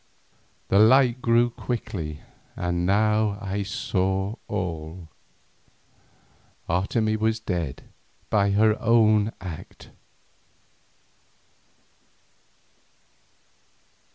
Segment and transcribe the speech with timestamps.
[0.69, 2.21] The light grew quickly,
[2.55, 5.09] and now I saw all.
[6.67, 7.89] Otomie was dead, and
[8.31, 9.91] by her own act.